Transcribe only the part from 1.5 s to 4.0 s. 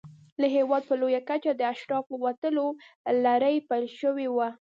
د اشرافو وتلو لړۍ پیل